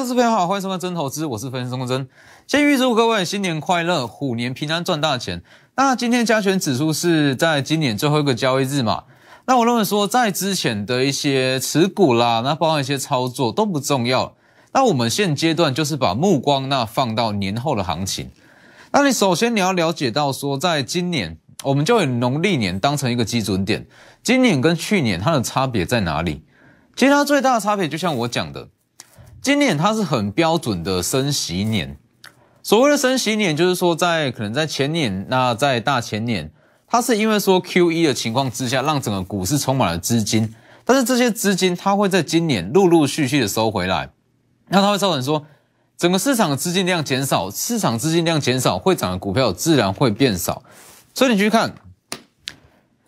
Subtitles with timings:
[0.00, 2.08] 各位朋友好，欢迎收看真投资，我是分析师钟真。
[2.46, 5.42] 先预祝各位新年快乐，虎年平安赚大钱。
[5.76, 9.04] 那今天加权指数是在今年最后一个交易日嘛？
[9.44, 14.34] 那我认为说，在之前的一些持股啦，那包含一些操作都不重要。
[14.72, 18.30] 那我们现阶段就是把目光那放到年后的行情。
[18.92, 23.86] 那你首先你要了解到说，在今年我们就以农历年当成一个基准点，
[24.22, 26.42] 今年跟去年它的差别在哪里？
[26.96, 28.70] 其实它最大的差别就像我讲的。
[29.42, 31.96] 今年它是很标准的升息年，
[32.62, 36.52] 所谓的升息年，就是说在可能在前年，那在大前年，
[36.86, 44.10] 它是因为说 Q E 的情况之下，让整个股市充满了资金，但是这些资金它会在今年陆陆续续的收回来，
[44.68, 45.46] 那它会造成说
[45.96, 50.62] 整个市场的资金量减少，市场资金量减少，会涨的股票自然会变少，
[51.14, 51.74] 所以你去看，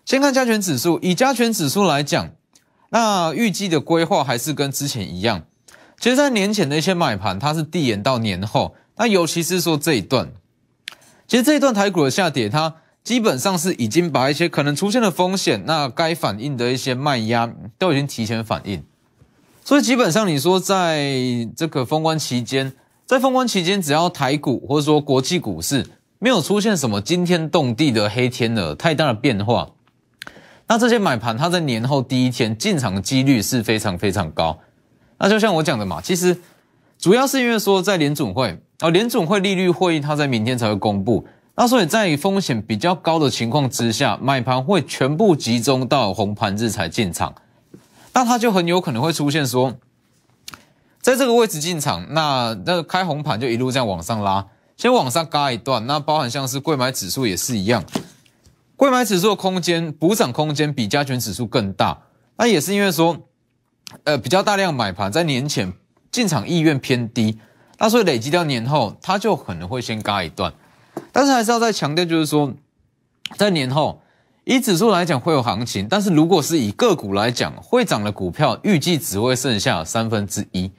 [0.06, 2.30] 先看加权指数，以加权指数来讲，
[2.88, 5.42] 那预计的规划还是跟之前一样。
[6.02, 8.74] 其实，在年前的一些买盘，它是递延到年后。
[8.96, 10.32] 那尤其是说这一段，
[11.28, 18.82] 其实这一段台股的下跌，它基本上是已经把一些可能出现的风险，那该反应的一些卖压，都已经提前反应。
[19.64, 21.08] 所以基本上，你说在
[21.56, 22.72] 这个封关期间，
[23.06, 25.86] 在封关期间，只要台股或者说国际股市
[26.18, 29.70] 没有出现什么惊天动地的黑天鹅太大的变化，
[30.66, 34.58] 那这些买盘它在年后第一天进场的几率是非常非常高。
[35.24, 36.36] 那就像我讲的嘛，其实
[36.98, 47.32] 主要是因为说在联总会啊，联总会利率会议它在明天才会公布，那所以在风险比较高的情况之下，买盘会全部集中到红盘日才进场，
[48.12, 49.74] 那它就很有可能会出现说，
[51.00, 54.44] 在这个位置进场，那那开红盘就一路这样往上拉，
[54.76, 57.84] 先往上嘎一段，那包含像是贵买指数也是一样，
[58.74, 62.02] 贵买指数的空间补涨空间比加权指数更大，
[62.36, 63.16] 那也是因为说。
[64.04, 65.72] 呃，比较大量买盘在年前
[66.10, 67.38] 进场意愿偏低，
[67.78, 70.52] 那所以累积到年后，它就可能会先嘎一段。
[71.10, 72.52] 但是还是要再强调，就是说，
[73.36, 74.02] 在年后
[74.44, 80.70] 以指数来讲会有行情，但是如果是以个股来讲，会涨的股票预计只会剩下三分之一，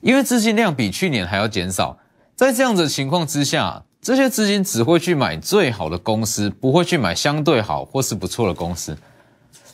[0.00, 1.98] 因为资金量比去年还要减少。
[2.34, 8.96] 在这样的情况之下，这些资金只会去买最好的公司，不会去买相对好或是不错的公司。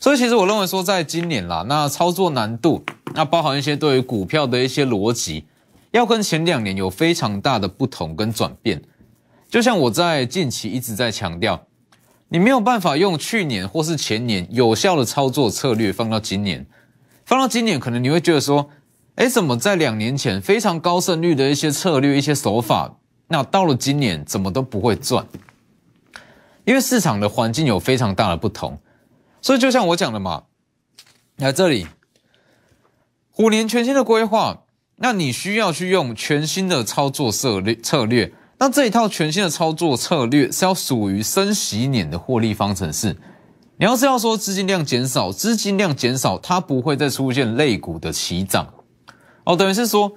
[0.06, 2.80] 所以其实我认为说，在今年啦，那操作难度，
[3.12, 5.44] 那包含一些对于股票的一些逻辑，
[5.90, 8.80] 要跟前两年有非常大的不同跟转变。
[9.50, 11.60] 就像我在近期一直在强调，
[12.28, 16.64] 你没有办法用去年或是前年有效的操作策略放到今年，
[17.24, 18.70] 放到今年可能你会觉得说，
[19.16, 22.94] 哎，怎么在两年前非常高胜率的一些策略、一些手法，
[23.26, 25.26] 那到了今年怎么都不会赚？
[26.64, 28.78] 因为市场的环境有非常大的不同。
[29.40, 30.44] 所以就像我讲的嘛，
[31.36, 31.86] 来这里，
[33.30, 34.64] 虎年全新的规划，
[34.96, 38.32] 那你需要去用全新的操作策略策略。
[38.58, 43.16] 那这一套全新的操作策略是要属于升息年的获利方程式。
[43.76, 48.72] 你要是要说资金量减少，资金量减少，它不会再出现类股的齐涨
[49.44, 49.54] 哦。
[49.54, 50.12] 等于是说，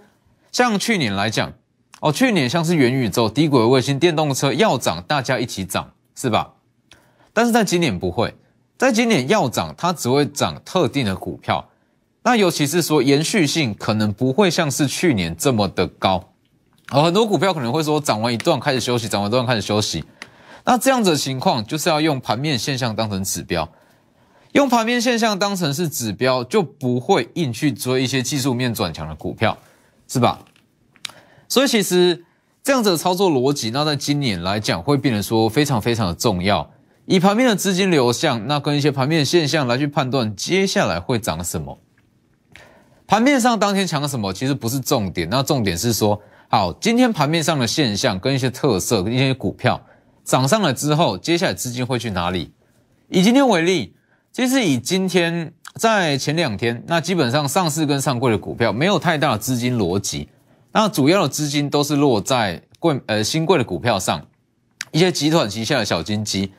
[0.54, 1.52] 像去年来讲，
[2.00, 6.54] 哦，去年像是元宇宙、低轨卫星、电动车要涨，大家一起涨，是吧？
[7.34, 8.34] 但是在今年不会。
[8.80, 11.70] 在今年要涨，它只会涨特定的股票，
[12.24, 16.30] 那尤其是说延续性可能不会像是去年这么的高，
[16.88, 20.06] 而很多股票可能会说涨完一段开始休息，涨完一段开始休息，
[20.64, 23.68] 那这样子的情况就是要用盘面现象当成指标，
[24.54, 29.58] 用盘面现象当成是指标，就不会硬去追一些技术面转强的股票，
[30.08, 30.40] 是吧？
[31.50, 32.24] 所以其实
[32.64, 36.72] 这样子的操作逻辑，那在今年来讲会变得说非常非常的重要。
[37.12, 41.80] 以盘面的资金流向，那跟一些盘面现象来去判断接下来会涨什么。
[43.08, 49.84] 盘面上当天强什么，其实不是重点，那重点是说，好，今天盘面上的现象跟一些特色跟一些股票
[50.24, 52.54] 涨上来之后，接下来资金会去哪里？
[53.08, 53.96] 以今天为例，
[54.32, 60.30] 其实以今天在前两天，那基本上上市跟上柜的股票没有太大的资金逻辑，
[60.74, 64.24] 那主要的资金都是落在贵呃新贵的股票上，
[64.92, 66.52] 一些集团旗下的小金鸡。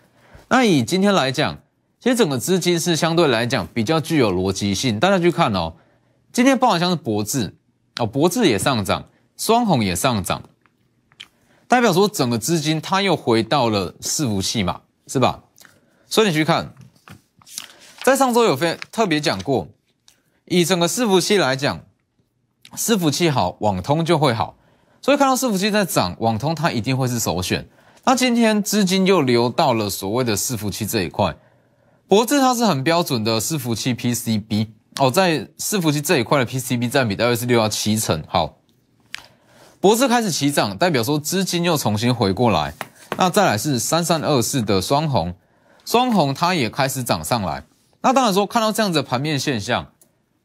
[0.52, 1.60] 那以今天来讲，
[2.00, 4.98] 其实整个资金是相对来讲比较具有逻辑性。
[4.98, 5.76] 大家去看哦，
[6.32, 7.56] 今天包含像是博智
[8.00, 10.42] 哦，博智也上涨，双红也上涨，
[11.68, 15.44] 代表说整个资金它又回到了伺服器嘛，是吧？
[16.08, 16.74] 所以你去看，
[18.02, 19.68] 在上周有非特别讲过，
[20.46, 21.84] 以整个伺服器来讲，
[22.74, 24.56] 伺服器好，网通就会好，
[25.00, 27.68] 所以看到伺服器在涨，网通它一定会是首选。
[28.04, 31.36] 那今天资金又流到了所谓的伺服器这一块，
[32.08, 34.68] 博智它是很标准的伺服器 PCB
[34.98, 38.24] 哦，在伺服器这一块的 PCB 占比大约是六到七成。
[38.26, 38.56] 好，
[39.80, 42.74] 博智开始起涨，代表说资金又重新回过来。
[43.18, 45.34] 那再来是三三二四的双红，
[45.84, 47.64] 双红它也开始涨上来。
[48.02, 49.92] 那当然说看到这样子的盘面现象，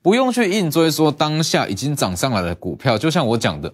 [0.01, 3.73] 不用去硬追说当下已经涨上来的股票，就像我讲的，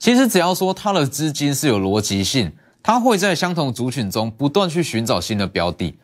[0.00, 2.50] 其实只要说它的资金是有逻辑性，
[2.82, 5.94] 它会在相同族群中不断去寻找新的标的，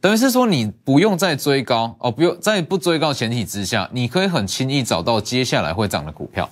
[0.00, 6.48] 等于是说你不用再追高哦，不用在不追高前提之下，你可以很轻易找到接下来会涨的股票。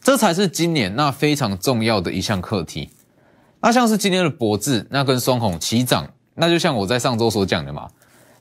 [0.00, 2.90] 这才是今年那非常重要的一项课题。
[3.60, 7.88] 那像是今天的博智，那跟双红齐涨，那就像我在上周所讲的嘛，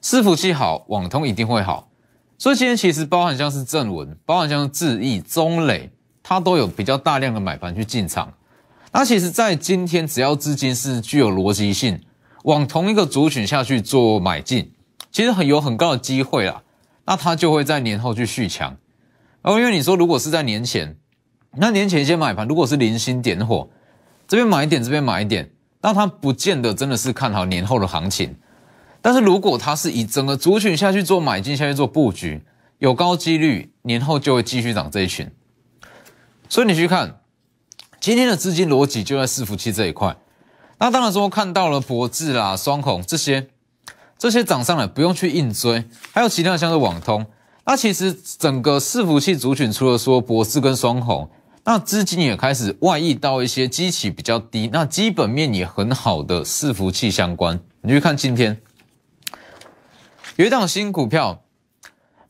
[0.03, 1.89] 伺服器好，网通一定会好。
[2.37, 5.89] 所以今天其实包含像是正文，包含像是智毅、中磊，
[6.27, 8.33] 它都有比较大量的买盘去进场。
[8.91, 12.01] 那其实，在今天只要资金是具有逻辑性，
[12.45, 14.71] 往同一个族群下去做买进，
[15.11, 16.63] 其实很有很高的机会啦。
[17.05, 18.75] 那它就会在年后去续强。
[19.43, 20.97] 而因为你说如果是在年前，
[21.57, 23.69] 那年前一些买盘，如果是零星点火，
[24.27, 25.51] 这边买一点，这边买一点，
[25.81, 28.35] 那它不见得真的是看好年后的行情。
[29.03, 32.41] 但是如果它是以整个族群下去做买进，下去做布局，
[32.79, 35.29] 有高几率年后就会继续涨这一群。
[36.47, 37.21] 所以你去看
[37.99, 40.15] 今天的资金逻辑就在伺服器这一块。
[40.77, 43.47] 那当然说看到了博智啦、双孔这些，
[44.17, 47.25] 这些涨上来不用去硬追，还有其他的像是网通。
[47.65, 51.29] 那其实整个伺服器族群除了说博智跟双孔。
[51.67, 57.59] 那资金也开始外溢到一些基期比较低、那基本面也很好的伺服器相关。
[57.81, 58.61] 你去看今天
[60.35, 61.41] 有一档新股票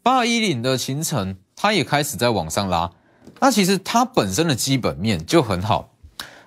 [0.02, 2.92] 八一零的秦城，它也开始在往上拉。
[3.40, 5.92] 那其实它本身的基本面就很好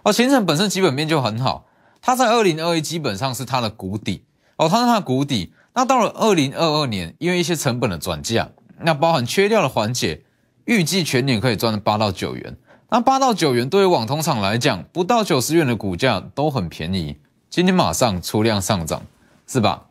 [0.03, 1.67] 哦，秦城本身基本面就很好。
[2.01, 4.25] 它在二零二一基本上是它的谷底
[4.57, 5.53] 哦，它是它的谷底。
[5.75, 10.23] 那到了二零二二年，因为一些成本的转嫁，那包含缺料的缓解，
[10.65, 12.57] 预计全年可以赚八到九元。
[12.91, 17.19] 那八到九元对于网通厂来讲，不到九十元的股价都很便宜。
[17.51, 19.03] 今天马上出量上涨，
[19.47, 19.87] 是吧？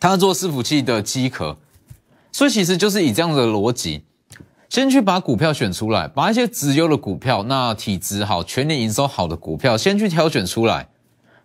[0.00, 1.56] 它做伺服器的机壳，
[2.32, 4.04] 所以其实就是以这样的逻辑，
[4.68, 10.88] 先去把股票选出来，把一些直优的股票，那体质好、全年营收好的股票，先去挑选出来。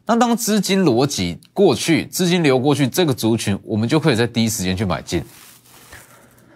[0.06, 5.24] 那当资金逻辑过去，资金流过去，这个族群我们就可以在第一时间去买进。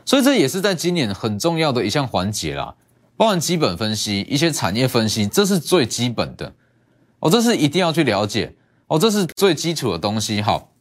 [0.05, 2.75] 所以这也是在今年很重要的一项环节啦。
[3.15, 6.51] 包含基本分析、一些产业分析，这是最基本的
[7.19, 8.55] 哦，这是一定要去了解
[8.87, 10.41] 哦，这是最基础的东西。
[10.41, 10.71] 好，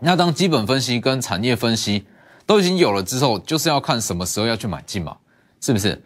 [0.00, 2.04] 那当基本分析跟产业分析
[2.48, 5.18] 都已经有了之后，就是要看什么时候要去买进嘛，
[5.60, 6.02] 是不是？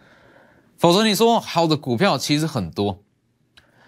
[0.77, 2.99] 否则你说好的股票其实很多，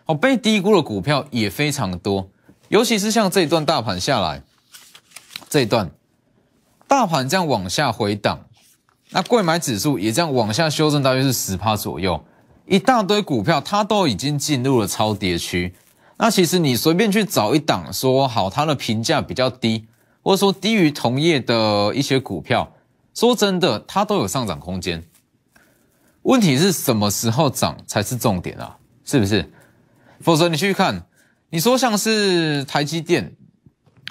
[0.05, 2.29] 哦，被低估的股票也非常多，
[2.69, 4.41] 尤其是像这一段大盘下来，
[5.49, 5.91] 这一段
[6.87, 8.45] 大盘这样往下回档。
[9.09, 12.23] 那贵买指数也这样往下修正，大约是十趴左右，
[12.65, 15.75] 一大堆股票它都已经进入了超跌区。
[16.15, 19.87] 那其实你随便去找一档，说好它的评价比较低，
[20.25, 22.73] 或者说低于同业的一些股票，
[23.13, 25.03] 说真的，它都有上涨空间。
[26.23, 28.75] 问题是什么时候涨才是重点啊？
[29.05, 29.47] 是不是？
[30.21, 31.05] 否则你去看，
[31.51, 33.35] 你说像是台积电，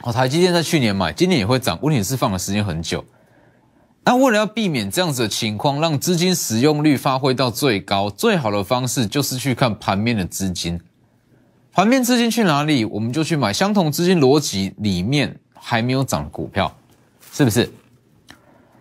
[0.04, 3.04] 哦，台积电在去年买，今年也会涨，问题是放的时间很久。
[4.04, 10.80] 那为了要避免这样子的情况，让资金使用率发挥到最高，最好的方式就是去看盘面的资金。
[11.73, 16.71] 盘面资金去哪里，我们就去买相同资金逻辑里面还没有涨的股票，
[17.33, 17.73] 是不是？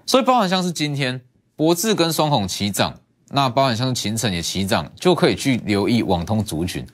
[0.05, 1.21] 所以包含像是今天
[1.55, 2.99] 博智跟双红齐涨，
[3.29, 6.85] 那包含像是秦城也齐涨，就可以去留意网通族群，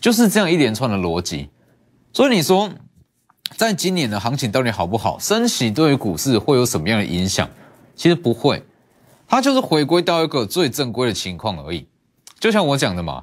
[0.00, 1.48] 就是这样一连串的逻辑。
[2.12, 2.68] 所以你说，
[3.56, 5.16] 在今年的行情到底好不好？
[5.20, 7.48] 升息对于股市会有什么样的影响？
[7.94, 8.64] 其实不会，
[9.28, 11.86] 它就是回归到一个最正规的情况而已。
[12.40, 13.22] 就像我讲的嘛，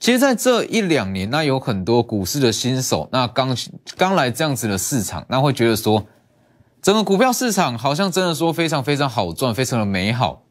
[0.00, 3.54] 其实在这一两年，那有很多股市的新手，那刚
[3.98, 6.06] 刚来这样子的市场，那会觉得说，
[6.80, 10.46] 整个股票市场好像真的说非常非常好赚，非常的美好。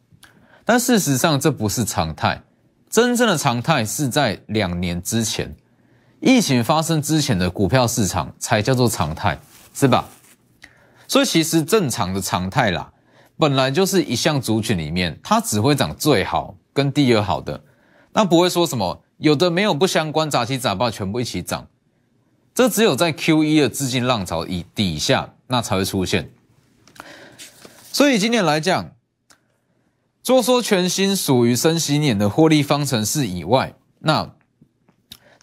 [0.63, 2.43] 但事实上这不是常态，
[2.91, 5.55] 真正的常态是在两年之前，
[6.19, 9.39] 疫情发生之前的股票市场才叫做常态，
[9.73, 10.07] 是吧？
[11.07, 12.93] 所以其实正常的常态啦。
[13.35, 17.63] 本来就是一项族群里面，它只会涨最好跟第二好的，
[18.13, 21.67] 那不会说什么有的没有不相关，杂七杂八全部一起涨，
[22.55, 26.31] 这只有在 Q 一的资金浪潮以底下，那才会出现。
[27.91, 28.91] 所以今年来讲，
[30.23, 34.31] 做说全新属于升息年的获利方程式以外，那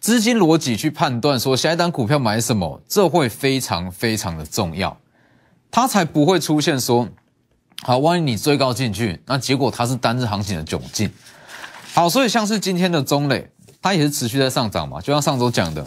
[0.01, 4.99] 资金逻辑去判断说下一单股票买什么，这会非常非常的重要，
[5.71, 7.09] 它才不会出现说。
[7.83, 11.13] 好，万一你追高进去，那结果它是单日行情的窘境。
[11.93, 13.51] 好，所以像是今天的中磊，
[13.87, 15.87] 它也是持续在上涨嘛，就像上周讲的，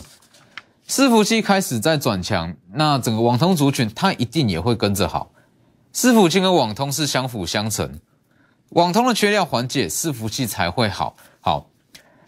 [0.88, 5.30] 伺服器开始在转强，那整个网通族群它一定也会跟着好。
[5.94, 8.00] 伺服器跟网通是相辅相成，
[8.70, 11.18] 网通的缺料缓解，伺服器才会好。
[11.42, 11.68] 好，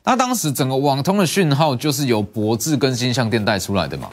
[0.03, 4.09] 那当时整个网通的讯号就是由博智跟金相电带出来的嘛，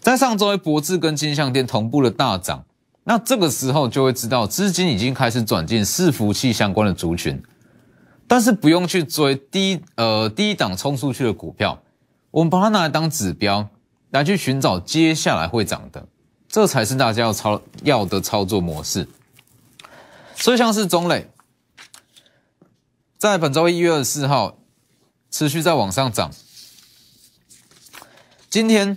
[0.00, 2.62] 在上周博智跟金相电同步的大涨，
[3.04, 7.42] 那这个时候就会知道资金已经开始转进伺服器相关的族群，
[8.26, 11.82] 但是不用去追低呃低档冲出去的股票，
[12.30, 13.68] 我们把它拿来当指标
[14.10, 16.06] 来去寻找接下来会涨的。
[16.48, 19.08] 这才是大家要操要的操作模式。
[20.36, 21.30] 所以像是中磊，
[23.18, 24.56] 在本周一月二十四号
[25.30, 26.30] 持续在往上涨。
[28.48, 28.96] 今天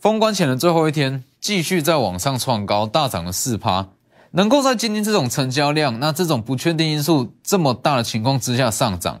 [0.00, 3.88] 封关前的最后一天，继续在往上创高，大涨了四趴。
[4.32, 9.20] 能够在今天这种成交量、那这种不确定因素这么大的情况之下上涨，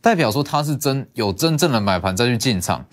[0.00, 2.86] 代表说它是真有真正的买盘再去进场。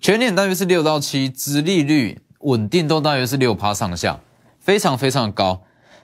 [0.00, 2.20] 全年大约是六到七，资利率。
[2.44, 4.18] 稳定都大约是六趴上下，
[4.58, 5.62] 非常非常高，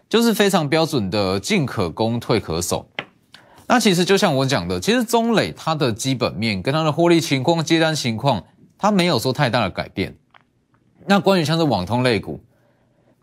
[0.08, 2.88] 就是非常标准的进可攻退可守。
[3.66, 8.44] 那其实就像我讲的，其实中磊它的基本面跟它的获利情况、接单情况，
[8.78, 10.16] 它没有说太大的改变。
[11.06, 12.38] 那关于像是网通类股，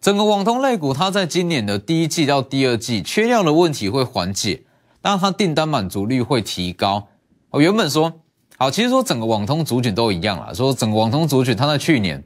[0.01, 4.63] 整个网通类股，它在今年的第一季到第二季缺料的问题会缓解，
[5.01, 7.07] 那它订单满足率会提高。
[7.49, 8.13] 我原本说
[8.57, 12.23] 好，其实说整个网通族群都一样啦，说整个网通族群它在去年。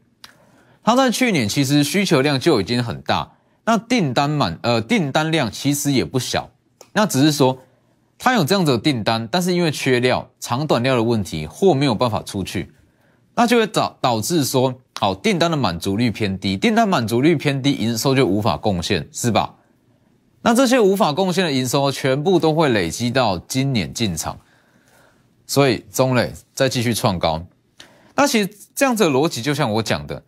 [0.84, 3.34] 它在去年其实需求量就已经很大，
[3.66, 6.50] 那订单满呃订单量其实也不小，
[6.94, 7.60] 那只是说
[8.18, 12.74] 它有这样子的订单，但是因为缺料长短料的问题，货没有办法出去，
[13.36, 19.56] 那就会导导致说好订单的满足率偏低，订单满足率偏低，营收就无法贡献，是吧？
[20.42, 24.38] 那这些无法贡献的营收全部都会累积到今年进场，
[25.48, 27.46] 所以中磊再继续创高，
[28.14, 30.22] 那其实这样子的逻辑就像我讲的。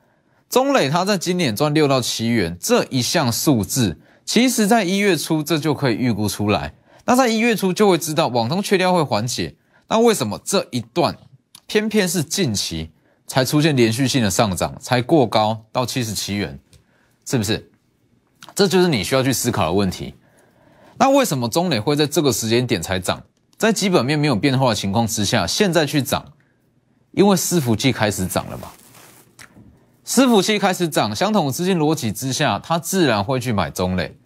[0.50, 6.74] 中磊他在今年赚六到七元这一项数字，其实在一月初这就可以预估出来。
[7.04, 9.58] 那在一月初就会知道网通缺料会缓解。
[9.90, 11.18] 那为什么这一段
[11.68, 12.92] 偏偏是近期
[13.32, 16.60] 才出现连续性的上涨，才过高到七十七元？
[17.26, 17.72] 是不是？
[18.54, 20.16] 这就是你需要去思考的问题。
[20.98, 23.24] 那为什么中磊会在这个时间点才涨？
[23.56, 26.34] 在基本面没有变化的情况之下，现在去涨，
[27.12, 28.68] 因为伺服器开始涨了嘛。
[30.06, 34.18] 伺服器开始涨，相同资金逻辑之下，它自然会去买中磊，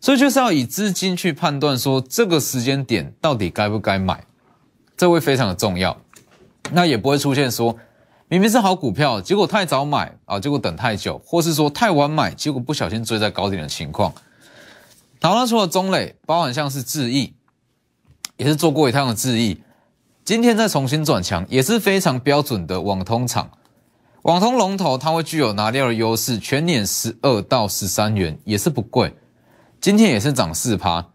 [0.00, 4.24] 所以就是要以资金去判断说这个时间点到底该不该买，
[4.96, 5.96] 这会非常的重要。
[6.72, 7.78] 那也不会出现说
[8.28, 14.12] 明明是好股票，结果太早买啊，结果等太久，或是说太晚买，结果不小心追在高点的情况。
[15.20, 17.34] 好，那除了中磊，包含像是智毅，
[18.36, 19.62] 也是做过一趟的智毅，
[20.24, 23.50] 今天再重新转强，也是非常标准的网通厂。
[24.22, 29.14] 网通龙头，它会具有拿料的优势，全年十二到十三元也是不贵，
[29.82, 31.06] 今天也是涨四趴，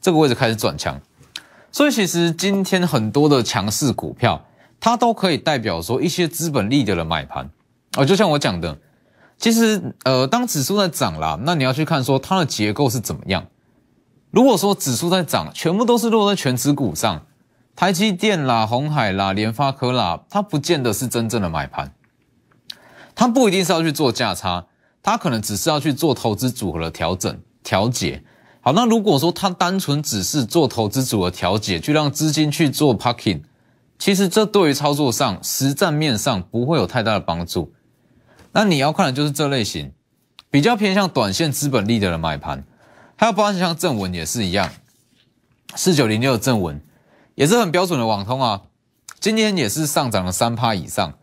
[0.00, 0.98] 这个位置开始转强，
[1.70, 4.42] 所以其实今天很多的强势股票，
[4.80, 7.50] 它都可以代表说一些资本利得的买盘
[7.96, 8.78] 哦，就像我讲的，
[9.38, 13.46] 其实呃，当指数在涨啦，那你要去看说它的结构是怎么样。
[14.30, 17.24] 如果说指数在涨，全部都是落在全指股上，
[17.74, 21.94] 台积电啦、红海啦、联发科啦，它不见得是真正的买盘。
[23.14, 24.66] 它不一定是要去做价差，
[25.02, 28.22] 它可能只是要去做投资组合的调整调节。
[28.60, 33.40] 好，那如果说它单纯只是做投资组合调节，去让资金去做 parking，
[33.98, 37.72] 其实这对于操作上实战面上不会有太大的帮助。
[38.52, 39.92] 那你要看的就是这类型
[40.50, 42.64] 比较偏向短线资本利得的买盘，
[43.16, 44.70] 还有包括像正文也是一样，
[45.74, 46.80] 四九零六的正文
[47.34, 48.62] 也是很标准的网通啊，
[49.18, 51.18] 今天也是上涨了三趴以上，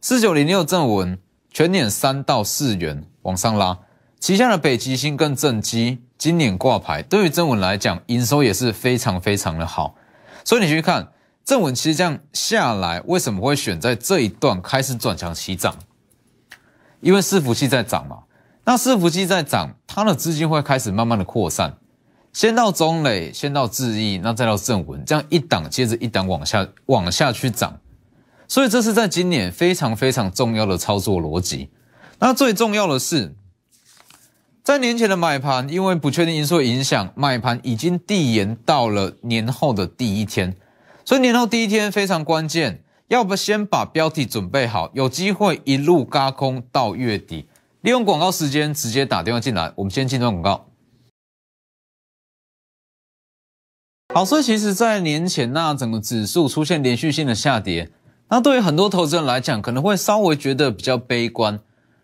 [0.00, 1.18] 四九零六正文。
[1.52, 3.80] 全年三到四元往上拉，
[4.20, 9.96] 旗下的北极星跟正基今年挂牌，对于正文来讲，营收也是非常非常的好。
[10.44, 11.08] 所以你去看
[11.50, 15.74] 正文，其实这样下来，为什么会选在这一段开始转强起涨？
[17.00, 18.18] 因为伺服器在涨嘛，
[18.62, 21.76] 那伺服器在涨，它的资金会开始慢慢的扩散，
[22.32, 27.80] 先到中磊，先到智毅，那再到正文，这样一档接着一档往下往下去涨。
[28.46, 31.68] 所以这是在今年非常非常重要的操作逻辑。
[32.20, 33.34] 那最重要的是，
[34.62, 40.54] 在年前的买盘，因为不确定因素影响，买盘已经递延到了年后的第一天。
[41.10, 47.48] 所以年后第一天非常关键，要不先把标题准备好，有机会一路嘎空到月底。
[47.80, 50.68] 利用广告时间直接打电话进来，我们先进段广告。
[54.14, 57.90] 好，所以其实，在年前那整个指数出现连续性的下跌，
[58.28, 61.58] 那对于很多投资人来讲，可能会稍微觉得比较悲观。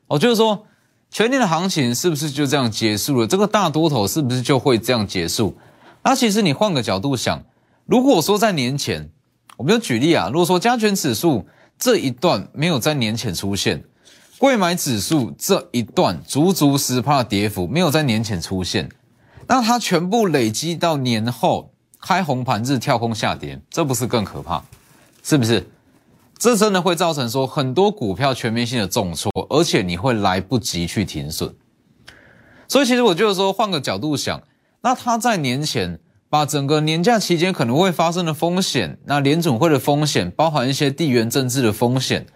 [0.08, 0.66] 哦，就是说，
[1.12, 3.28] 全年的行情是不是就这样结束了？
[3.28, 5.56] 这个大多头是不是就会这样结束？
[6.02, 7.44] 那其实你换个角度想，
[7.86, 9.10] 如果说在年前，
[9.56, 11.46] 我们就举例啊，如果说加权指数
[11.78, 13.82] 这一段没有在年前出现，
[14.38, 18.90] 贵买指数这一段足足十帕的跌幅没有在年前出现，
[19.46, 21.72] 那它全部累积到年后。
[21.98, 24.62] 开红盘日跳空下跌，这不是更可怕？
[25.24, 25.66] 是不是？
[26.38, 31.52] 这真的会造成说很多股票全面性的重挫，而且你会来不及去停损。
[32.68, 34.40] 所以其实我就是说，换个角度想，
[34.82, 42.26] 那他在年前把整个年假期间可能会发生的风险，那联总会的风险，包含一些地缘政治的风险，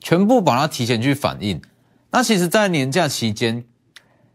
[0.00, 1.60] 全部把它提前去反映。
[2.10, 3.64] 那其实，在年假期间，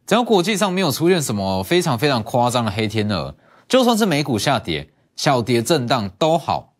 [0.06, 3.36] 只要国际上没有出现什么非常非常夸张的黑天鹅。
[3.68, 6.74] 就算是美股下跌、小跌震荡都好，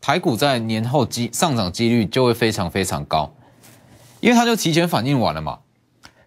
[0.00, 3.34] 台股在年后机上涨几率就会非常非常高，
[4.20, 5.60] 因为它就提前反应完了嘛。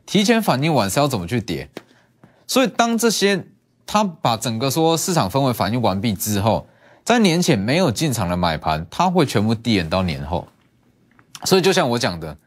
[0.05, 1.69] 提前反应完是要怎么去跌？
[2.47, 3.47] 所以当这些
[3.85, 6.67] 他把整个说市场氛围反应完毕之后，
[7.03, 10.47] 在年前没有进场的买盘，他会全部递延到年后。
[11.43, 12.37] 所以就像我讲的，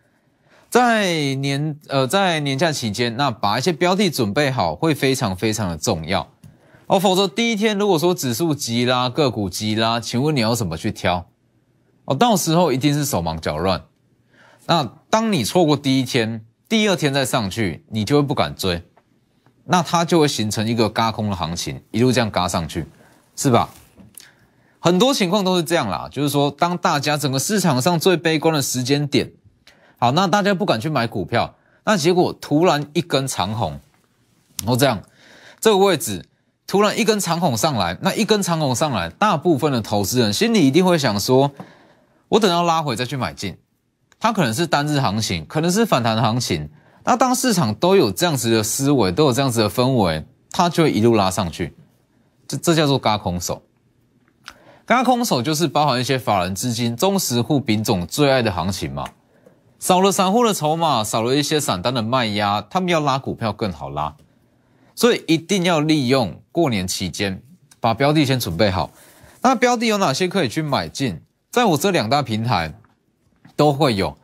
[0.68, 6.28] 在年呃在年假期间，那把一些标的准备好会非常非常的重要。
[6.88, 11.26] 哦，否则第一天如果说指数急拉，个股急拉，请问你要怎么去挑？
[12.07, 13.85] 哦，到时候一定是手忙脚乱。
[14.66, 18.83] 那当你错过第一天，第二天再上去，你就会不敢追，
[19.71, 22.87] 那它就会形成一个嘎空的行情，一路这样嘎上去，
[23.37, 23.69] 是吧？
[24.81, 29.31] 很多情况都是这样啦，就是说，当大家整个市场上最悲观的时间点，
[29.99, 33.79] 好，那大家不敢去买股票，那结果突然一根长红，
[34.59, 35.03] 然后这样
[35.61, 36.25] 这个位置。
[36.71, 41.51] 突然一根长红上来，那一根长红上来，大部分的投资人心里一定会想说：
[42.29, 43.57] 我等到拉回再去买进。
[44.21, 46.69] 它可能是单日行情，可能是反弹行情。
[47.09, 51.75] 那当市场都有这样子的思维，都有这样子的氛围，它就会一路拉上去。
[52.47, 53.62] 这这叫做嘎空手。
[54.85, 59.09] 嘎空手就是包含一些法人资金、中实户品种最爱的行情嘛。
[59.79, 64.14] 少了散户的筹码，少了一些散单的卖压，他们要拉股票更好拉。
[64.94, 67.42] 所以一定要利用过年期间
[67.81, 68.90] 把标的先准备好。
[69.40, 71.23] 那标的有哪些可以去买进？
[71.51, 72.75] 在我这两大平台
[73.57, 74.18] 都会有，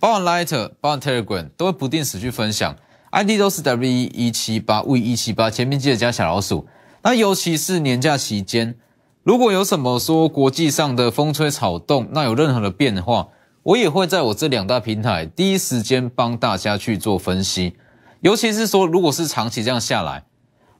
[0.00, 2.76] 包含 Lighter，包含 Telegram 都会不定时去分享。
[3.10, 6.66] ID 都是 W 一一七八 V 一七八，前面记得加小老鼠。
[7.02, 8.76] 那尤其是年假期间，
[9.22, 13.28] 如果有什么说国际上的风吹草动，那有任何的变化，
[13.62, 17.74] 我也会在我这两大平台第一时间帮大家去做分析。
[18.20, 20.24] 尤其是说，如果是长期这样下来，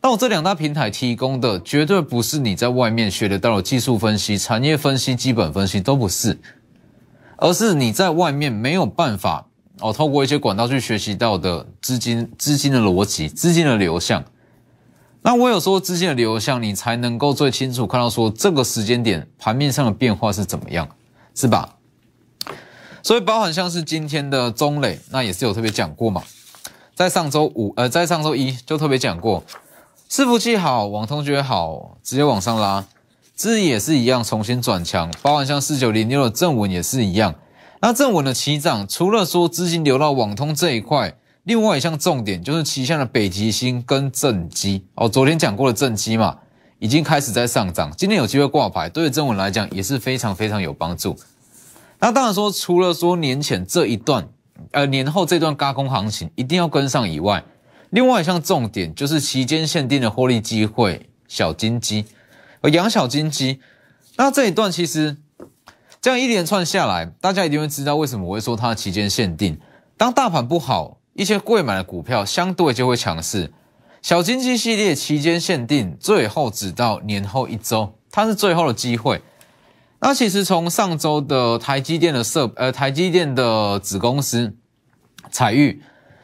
[0.02, 6.38] 那我这两大平台提供的绝对不是你在外面学得到的技术分析、产业分析、基本分析都不是，
[7.38, 9.46] 而是你在外面没有办法
[9.80, 14.24] 哦，透过一些管道去学习到的资金、资金的逻辑、资金的流向。
[15.22, 20.88] 那我有说资金的流向，你才能够最清楚看到说这个时间点盘面上的变化是怎么样，
[21.34, 21.76] 是吧？
[23.02, 26.22] 所以包含像是今天的中磊，那也是有特别讲过嘛。
[26.94, 29.44] 在上周五，呃，在上周一就特别讲过，
[30.10, 32.84] 伺服器好，网通觉得好，直接往上拉，
[33.38, 37.36] 资也是一样，重新转强，包含像四九零六的正文也是一样。
[37.80, 46.36] 那正文的起涨，除了说资金流到网通这一块，另外一项重点就是旗下的北极星跟正机哦，昨天讲过的正机嘛，
[46.80, 51.16] 已经开始在上涨，今天有机会挂牌，对正文来讲也是非常非常有帮助。
[52.00, 54.28] 那当然说，除了说年前这一段。
[54.72, 57.44] 呃，年后这段高空行情一定要跟上以外，
[57.90, 62.04] 另外一项重点就是期间限定的获利机会，小金鸡，
[62.60, 63.60] 而，养小金鸡。
[64.16, 65.16] 那这一段其实
[66.00, 69.58] 这样一连串下来，大家一定会知道为什么我会说它的期间限定。
[69.96, 73.52] 当大盘不好，一些贵买的股票相对就会强势。
[74.00, 79.20] 小金鸡系列期间限定，最后只到年后一周，它是最后的机会。
[80.00, 84.54] 那其实从上周的台积电的设呃台积电的子公司
[85.32, 85.82] 彩玉，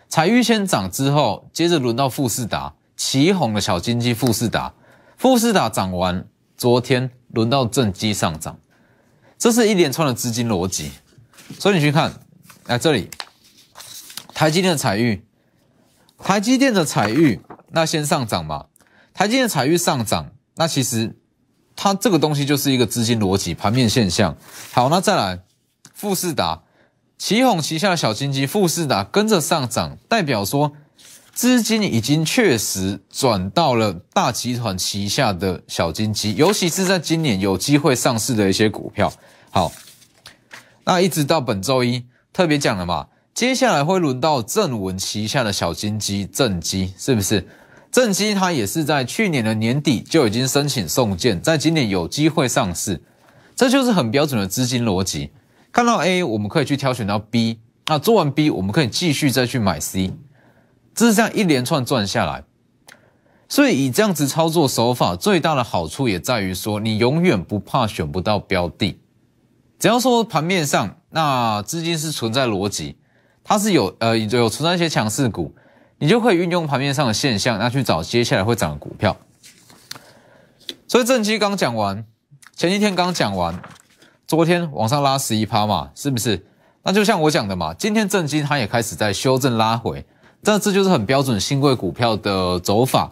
[0.08, 4.72] 彩玉先涨之后，接着轮到富士达，起红的小金鸡富士达，
[5.16, 8.58] 富士达涨完，昨天轮到正基上涨，
[9.38, 10.92] 这是一连串的资金逻辑。
[11.58, 12.12] 所以你去看，
[12.66, 13.10] 来这里，
[14.34, 15.24] 台积电的彩玉，
[16.18, 18.66] 台积电的彩玉，那先上涨嘛，
[19.12, 21.16] 台积电彩玉上涨，那其实。
[21.76, 24.36] 它这个东西就是一个资金逻辑盘面现象。
[24.70, 25.40] 好，那再来
[25.92, 26.62] 富士达，
[27.18, 30.72] 旗宏旗下的小金鸡富士达跟着上涨，代表说
[31.34, 39.12] 资金已经确实转到了大集团旗下的小金鸡，尤其是在今年有机会上市的一些股票。
[39.50, 39.72] 好，
[40.84, 47.46] 那一直到本周一特别讲了嘛，接下来会轮到正文旗下的小金鸡正基，是不是？
[47.90, 53.02] 正基它也是在去年的年底就已经申请送件，在今年有机会上市，
[53.56, 55.30] 这就是很标准的资金逻辑。
[55.72, 60.12] 看到 A，我们可以去挑选到 B，那做完 B，我们可以继续再去买 C。
[60.94, 62.44] 这是这样一连串赚下来，
[63.48, 69.00] 所以以这样子操作手法，最大的好处也在于说，你永远不怕选不到标的。
[69.78, 72.96] 只要说盘面上那资金是存在逻辑，
[73.42, 75.54] 它是有呃有存在一些强势股，
[75.98, 79.16] 你就可以运用盘面上的现象，那去找接下来会涨的股票。
[80.86, 82.06] 所以正期刚讲完，
[82.54, 83.60] 前一天刚讲完，
[84.28, 86.46] 昨天往上拉十一趴嘛，是不是？
[86.84, 90.06] 那就像我讲的嘛，今天正基它也开始在修正拉回。
[90.44, 93.10] 但这就是很标准新贵股票的走法，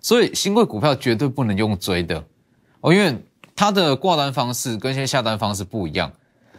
[0.00, 2.24] 所以新贵股票绝对不能用追的
[2.80, 3.16] 哦，因为
[3.54, 6.10] 它的挂单方式跟现在下单方式不一样，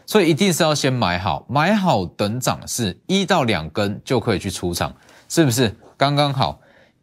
[0.06, 4.95] 所以一定是要先买好，买好等涨势一到两根就可以去出场，
[5.28, 5.75] 是不是？
[5.97, 6.60] 刚刚好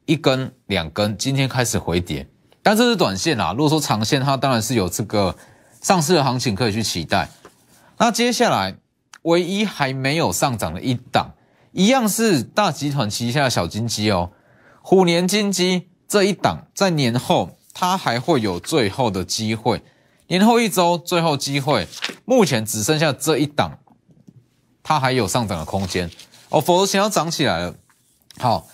[0.06, 2.26] 一根两根，今天开始回跌，
[2.62, 3.52] 但这是短线啊。
[3.52, 5.34] 如果说长线，它当然是有这个
[5.80, 7.28] 上市的行情可以去期待。
[7.98, 8.74] 那接下来
[9.22, 11.30] 唯一还没有上涨的一档。
[11.72, 14.30] 一样是大集团旗下的小金鸡哦，
[14.82, 19.82] 虎年金鸡这一档在年后它还会有最后的机会，
[20.26, 21.88] 年后一周最后机会，
[22.26, 23.78] 目前只剩下这一档，
[24.82, 26.10] 它还有上涨的空间
[26.50, 27.74] 哦，否则想要涨起来了。
[28.38, 28.66] 好，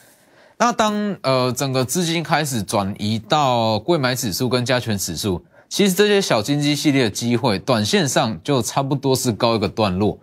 [0.59, 10.19] 那当呃整个资金开始转移到贵买指数跟加权指数，其实这些小金鸡系列的机会，短线上就差不多是高一个段落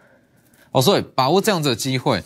[0.72, 2.22] 哦，所以把握这样子的机会。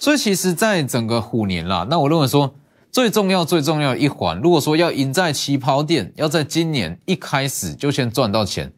[0.00, 2.54] 所以其实，在整个虎年啦，那我认为说
[2.90, 8.72] 最重要、最重要的一环，如果说要赢在起跑点，要在今年一开始就先赚到钱，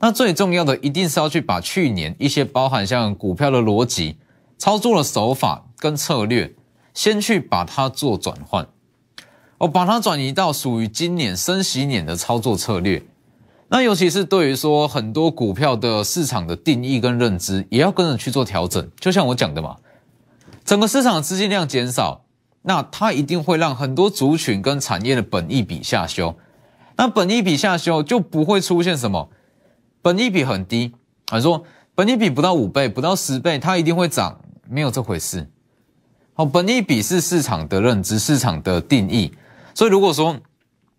[0.00, 4.16] 那最重要的一定是要去把去年一些包含像股票的逻辑、
[4.58, 6.52] 操作的手法跟策略，
[6.92, 8.66] 先去把它做转换，
[9.58, 13.00] 哦，把它转移到属于今年升息年的操作策略。
[13.68, 18.90] 那尤其是对于说很多股票的市场的定义跟认知，也要跟着去做调整。
[18.98, 19.76] 就像我讲的嘛。
[20.64, 22.24] 整个市场资金量减少，
[22.62, 26.34] 那它一定会让很多族群跟产业的本益比下修。
[26.96, 29.28] 那本益比下修就不会出现什么
[30.00, 30.94] 本益比很低，
[31.30, 35.50] 啊，说本益比不到五倍、不到十倍，它一定会涨，没有这回事。
[36.32, 39.32] 好，本益比是市场的认知、市场的定义。
[39.74, 40.36] 所以如果说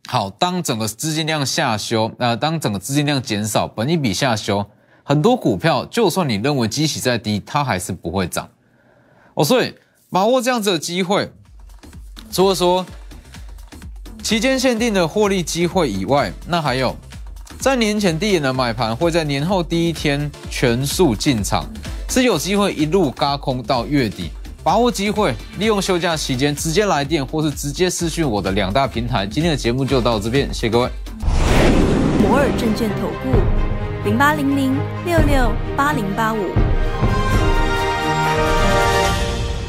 [0.08, 4.63] 好，当整个资金量下修，那当整个资金量减少，本益比下修，
[5.04, 8.47] 很多股票就算你认为基息再低，它还是不会涨。
[9.36, 9.74] 哦，所以
[10.10, 11.32] 把握这样子的机会，
[12.32, 12.86] 除了说
[14.24, 16.95] 期间限定的获利机会以外，那还有
[17.60, 21.65] 在年前第一的买盘，会在年后第一天全数进场，
[22.10, 24.32] 是有机会一路嘎空到月底。
[24.63, 29.28] 把握机会，利用休假期间直接来电，或是直接私讯我的两大平台。
[29.28, 30.89] 今天的节目就到这边，谢谢各位。
[32.24, 36.64] 摩尔证券投顾零八零零六六八零八五。